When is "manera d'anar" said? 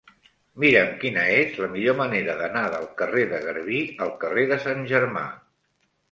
1.99-2.63